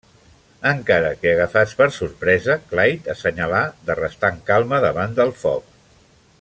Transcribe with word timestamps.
Encara 0.69 1.11
que 1.25 1.33
agafats 1.33 1.75
per 1.81 1.87
sorpresa, 1.97 2.57
Clyde 2.71 3.13
assenyalà 3.15 3.61
de 3.91 3.99
restar 4.03 4.35
en 4.37 4.43
calma 4.51 4.83
davant 4.87 5.15
del 5.21 5.37
foc. 5.45 5.73